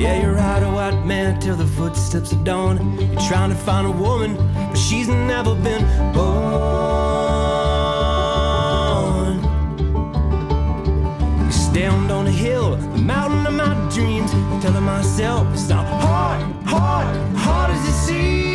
Yeah, 0.00 0.22
you're 0.22 0.38
out 0.38 0.62
of 0.62 0.72
white 0.72 1.04
man 1.04 1.38
till 1.40 1.56
the 1.56 1.66
footsteps 1.66 2.32
of 2.32 2.44
dawn. 2.44 2.98
You're 2.98 3.20
trying 3.28 3.50
to 3.50 3.56
find 3.56 3.86
a 3.86 3.90
woman, 3.90 4.36
but 4.54 4.76
she's 4.76 5.08
never 5.08 5.54
been 5.54 5.84
born. 6.14 6.26
You 11.44 11.52
stand 11.52 12.10
on 12.10 12.26
a 12.26 12.30
hill, 12.30 12.76
the 12.76 13.02
mountain 13.14 13.46
of 13.46 13.52
my 13.52 13.74
dreams, 13.90 14.30
telling 14.62 14.84
myself 14.84 15.46
it's 15.52 15.68
not 15.68 15.86
hard, 15.86 16.40
hard, 16.64 17.36
hard 17.36 17.70
as 17.70 17.88
it 17.88 17.98
seems. 18.06 18.45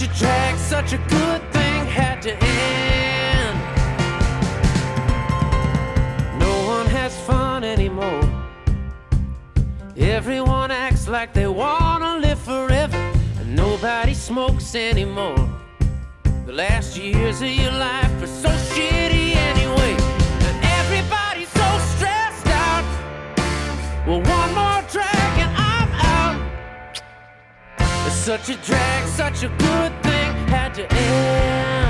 such 0.00 0.16
a 0.16 0.18
drag, 0.18 0.58
such 0.58 0.92
a 0.94 0.98
good 1.08 1.42
thing 1.52 1.84
had 1.84 2.22
to 2.22 2.32
end. 2.32 3.58
No 6.38 6.66
one 6.66 6.86
has 6.86 7.20
fun 7.26 7.64
anymore. 7.64 8.22
Everyone 9.98 10.70
acts 10.70 11.06
like 11.06 11.34
they 11.34 11.46
wanna 11.46 12.16
live 12.16 12.38
forever, 12.38 13.12
and 13.40 13.54
nobody 13.54 14.14
smokes 14.14 14.74
anymore. 14.74 15.46
The 16.46 16.52
last 16.52 16.96
years 16.96 17.42
of 17.42 17.50
your 17.50 17.72
life 17.72 18.22
are 18.22 18.26
so 18.26 18.48
shitty 18.48 19.36
anyway, 19.50 19.92
and 20.46 20.64
everybody's 20.80 21.50
so 21.50 21.70
stressed 21.92 22.46
out. 22.46 22.84
Well, 24.06 24.22
one 24.22 24.54
more 24.54 24.82
drag 24.90 25.49
such 28.30 28.50
a 28.50 28.54
drag, 28.64 29.08
such 29.08 29.42
a 29.42 29.48
good 29.48 30.02
thing 30.04 30.32
had 30.46 30.72
to 30.74 30.86
end. 30.94 31.89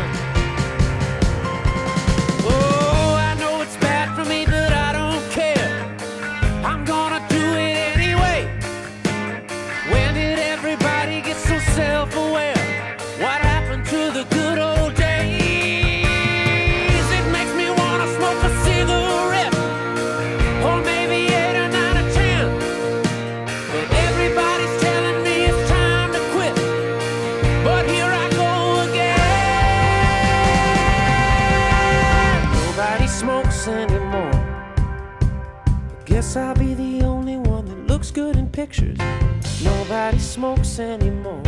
nobody 40.00 40.18
smokes 40.18 40.78
anymore. 40.78 41.42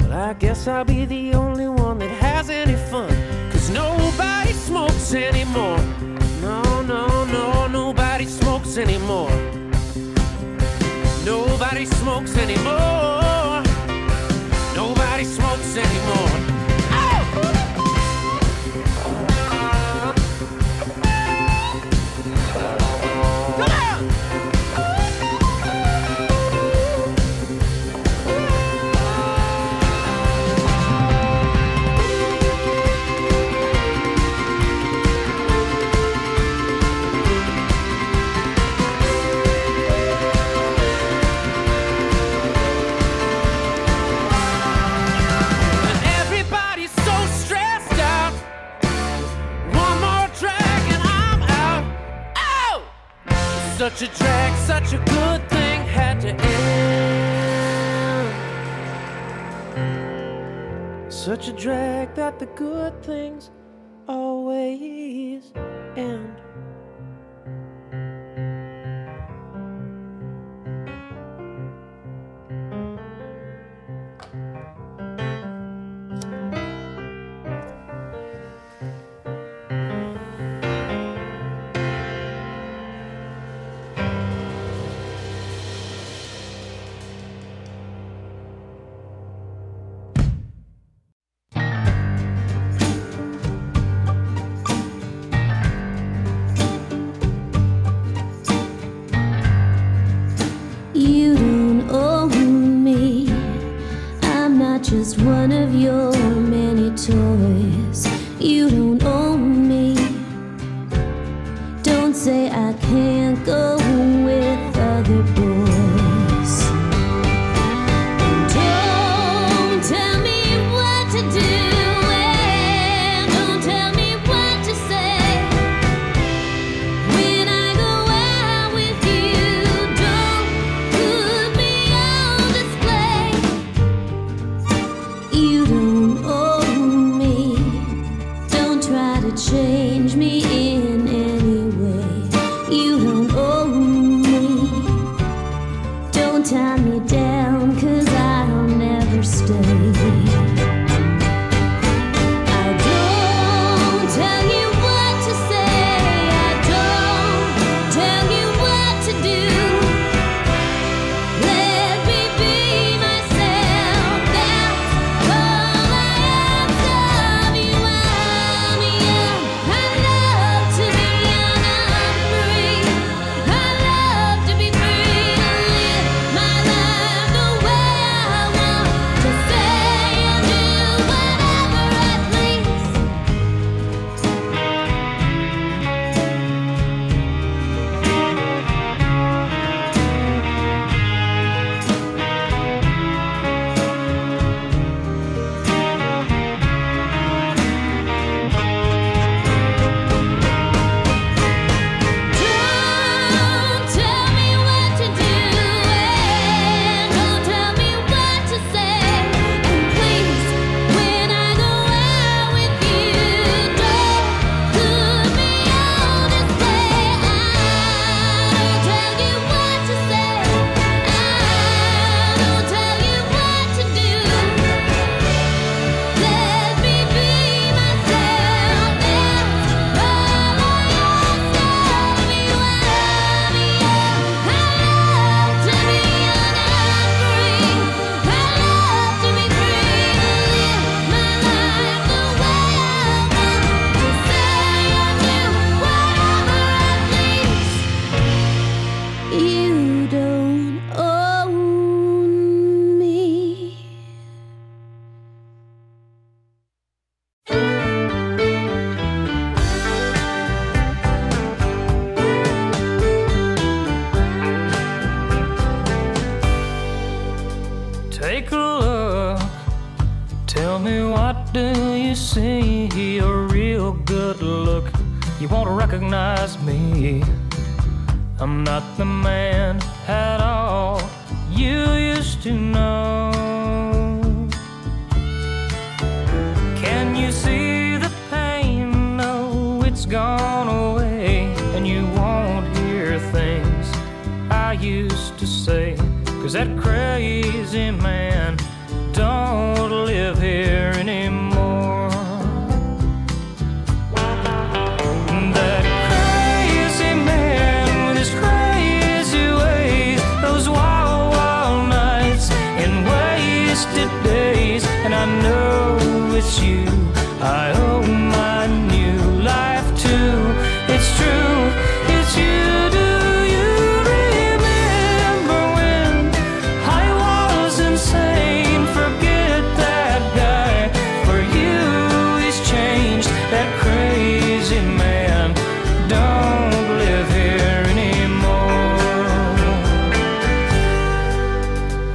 Well, 0.00 0.12
I 0.12 0.34
guess 0.40 0.66
I'll 0.66 0.84
be 0.84 1.04
the 1.04 1.34
only 1.34 1.68
one 1.68 1.98
that 2.00 2.10
has 2.10 2.50
any 2.50 2.74
fun. 2.90 3.10
Cause 3.52 3.70
nobody 3.70 4.52
smokes 4.52 5.14
anymore. 5.14 5.78
No, 6.40 6.82
no, 6.82 7.24
no, 7.26 7.68
nobody 7.68 8.26
smokes 8.26 8.76
anymore. 8.76 9.30
Nobody 11.24 11.86
smokes 11.86 12.36
anymore. 12.36 13.62
Nobody 14.74 15.24
smokes 15.24 15.76
anymore. 15.76 16.31
Such 53.94 54.08
a 54.08 54.18
drag, 54.18 54.52
such 54.56 54.92
a 54.94 54.98
good 54.98 55.48
thing 55.50 55.82
had 55.82 56.18
to 56.22 56.28
end. 56.30 57.12
Such 61.12 61.48
a 61.48 61.52
drag 61.52 62.14
that 62.14 62.38
the 62.38 62.46
good 62.46 63.02
things 63.02 63.50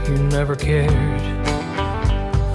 You 0.08 0.18
never 0.30 0.56
cared 0.56 1.22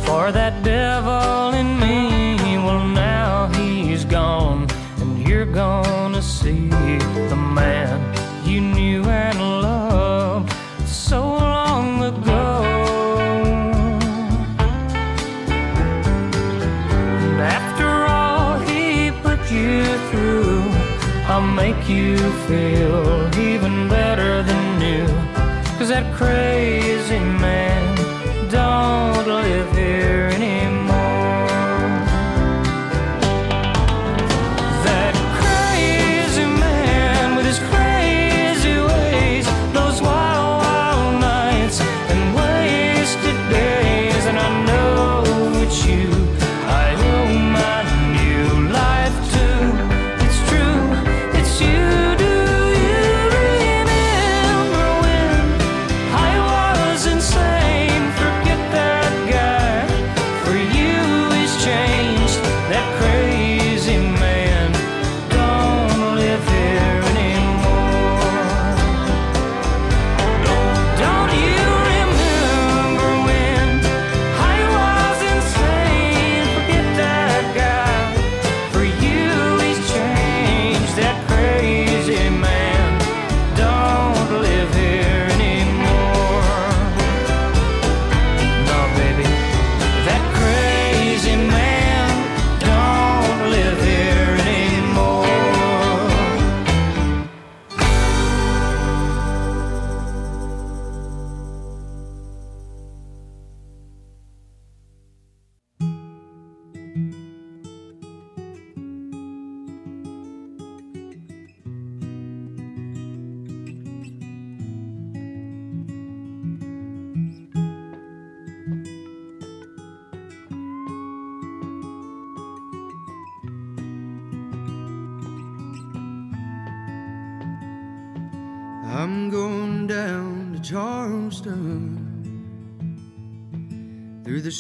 for 0.07 0.33
that 0.33 0.63
devil 0.63 1.53
in 1.53 1.79
me. 1.79 2.57
Well, 2.57 2.87
now 2.89 3.49
he's 3.49 4.07
gone, 4.07 4.67
and 5.01 5.19
you're 5.29 5.45
gonna 5.45 6.23
see 6.23 6.71
the 6.71 7.37
man 7.37 8.01
you 8.47 8.63
knew 8.63 9.05
and 9.05 9.39
loved 9.39 10.51
so 10.87 11.21
long 11.21 12.03
ago. 12.03 12.65
And 17.19 17.41
after 17.41 17.87
all 17.87 18.61
he 18.61 19.11
put 19.21 19.41
you 19.51 19.85
through, 20.09 20.63
I'll 21.29 21.43
make 21.43 21.87
you 21.87 22.17
feel 22.49 23.29
even 23.39 23.91
better 23.91 24.43
than 24.43 24.79
new. 24.79 25.07
Cause 25.77 25.89
that 25.89 26.15
crazy 26.15 26.92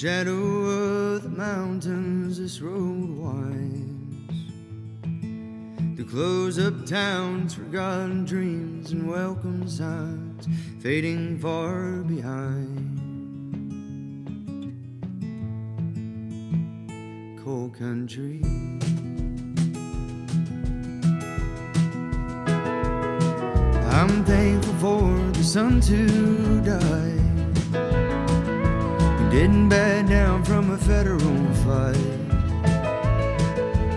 shadow 0.02 0.32
of 0.32 1.22
the 1.22 1.28
mountains. 1.28 2.36
This 2.36 2.60
road 2.60 3.08
winds 3.08 4.52
through 5.94 6.06
close-up 6.06 6.86
towns, 6.86 7.54
forgotten 7.54 8.24
dreams, 8.24 8.90
and 8.90 9.08
welcome 9.08 9.68
signs 9.68 10.48
fading 10.80 11.38
far 11.38 12.02
behind. 12.02 12.98
Coal 17.44 17.68
country. 17.68 18.40
I'm 23.92 24.24
thankful 24.24 24.74
for 24.80 25.30
the 25.30 25.44
sun 25.44 25.80
to 25.82 26.60
die. 26.62 27.21
Didn't 29.32 29.70
back 29.70 30.06
down 30.08 30.44
from 30.44 30.72
a 30.72 30.76
federal 30.76 31.54
fight. 31.64 31.96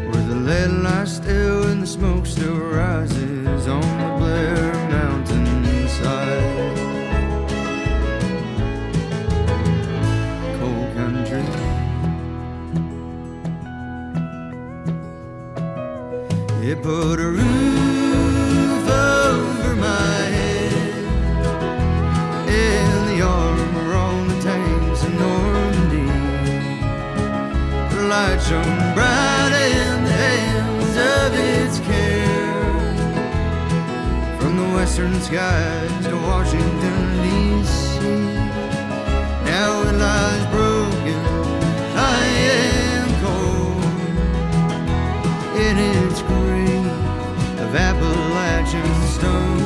Where 0.07 0.25
the 0.29 0.35
lead 0.35 0.71
lies 0.71 1.17
still 1.17 1.67
and 1.67 1.83
the 1.83 1.87
smoke 1.87 2.25
still 2.25 2.55
rises 2.55 3.67
on 3.67 3.81
the 3.81 4.15
Blair 4.17 4.73
Mountain 4.89 5.89
side. 5.89 6.77
Coal 10.57 10.87
country. 10.93 11.43
It 16.63 16.81
put 16.81 17.19
a 17.19 17.54
western 34.85 35.19
skies 35.19 36.07
to 36.07 36.15
Washington, 36.15 37.23
D.C. 37.23 37.99
Now 39.43 39.81
it 39.81 39.95
lies 39.97 40.45
broken, 40.51 41.19
I 41.97 42.25
am 42.61 43.07
cold 43.25 43.83
in 45.59 45.77
its 45.77 46.21
grave 46.21 46.85
of 47.59 47.75
Appalachian 47.75 48.93
stone. 49.07 49.64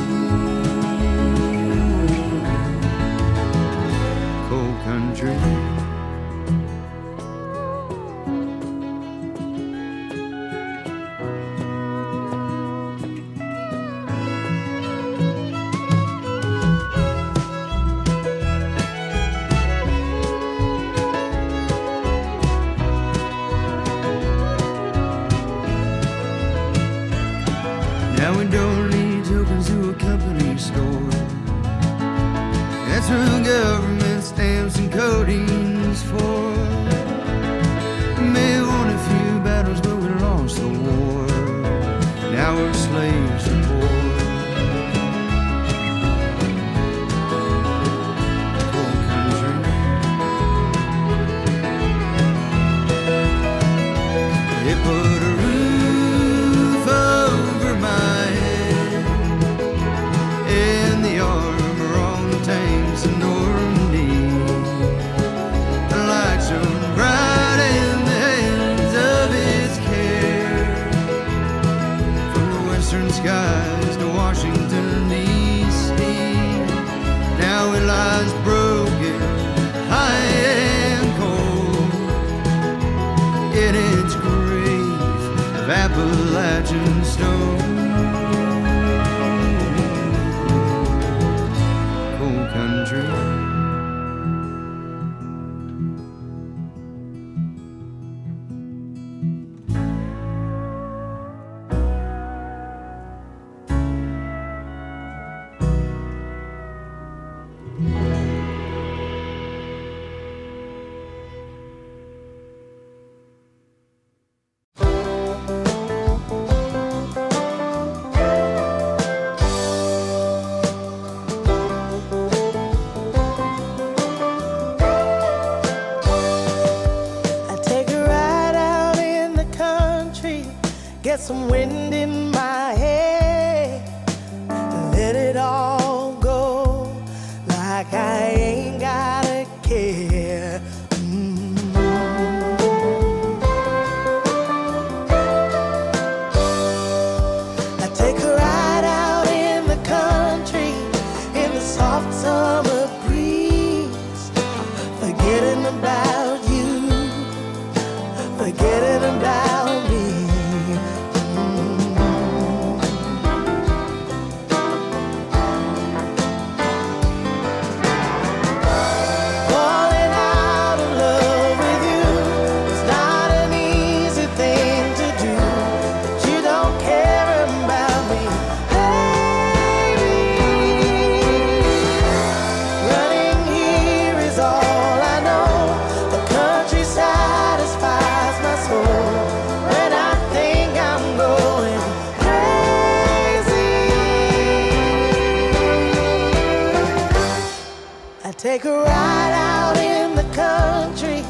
Take 198.40 198.64
a 198.64 198.72
ride 198.72 199.32
out 199.34 199.76
in 199.76 200.16
the 200.16 200.22
country. 200.34 201.22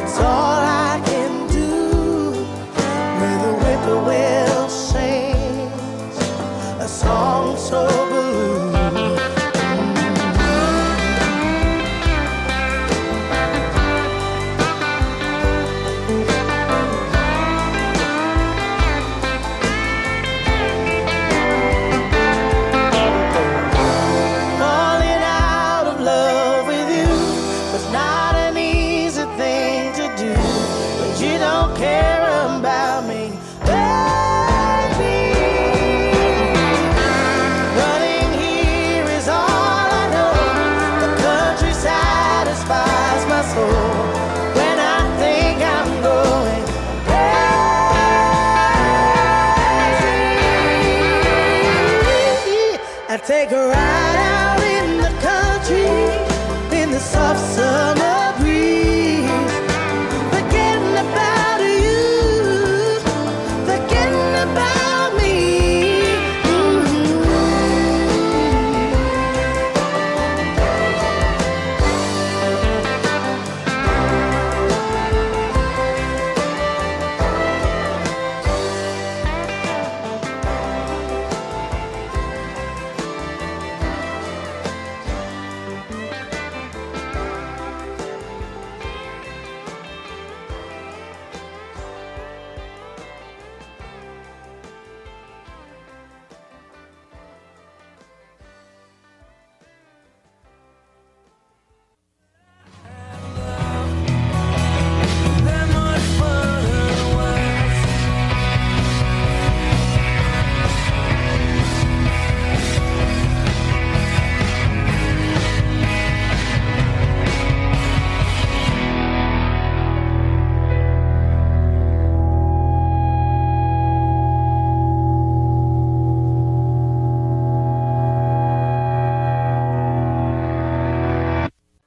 It's 0.00 0.16
all 0.18 0.62
I 0.64 0.98
can 1.04 1.46
do. 1.48 2.32
Where 3.20 3.38
the 3.44 3.52
whippoorwill 3.60 4.70
sings 4.70 6.16
a 6.80 6.88
song 6.88 7.58
so 7.58 7.86
good. 8.08 8.21